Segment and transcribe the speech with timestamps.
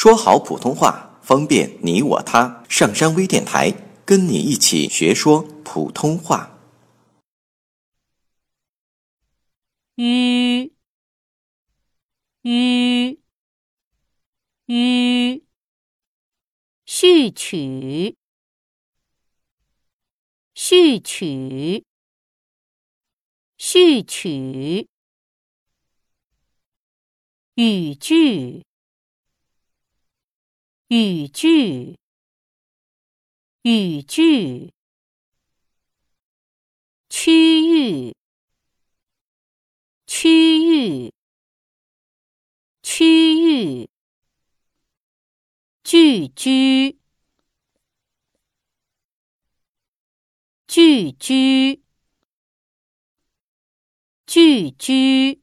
[0.00, 2.62] 说好普通话，方便你我他。
[2.68, 3.74] 上山微电台
[4.06, 6.56] 跟你一起学说普通话。
[9.96, 10.72] 吁
[12.44, 13.18] 吁
[14.68, 15.42] 吁，
[16.86, 18.16] 序曲
[20.54, 21.84] 序曲
[23.56, 24.88] 序曲，
[27.56, 28.64] 语句
[30.88, 31.98] 语句。
[33.62, 34.72] 语句，
[37.10, 38.14] 区域。
[40.06, 41.12] 区域，
[42.82, 43.88] 区域，
[45.84, 46.98] 聚居，
[50.66, 51.82] 聚居，
[54.26, 55.42] 聚居。